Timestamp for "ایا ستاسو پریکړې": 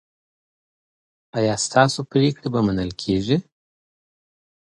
1.37-2.47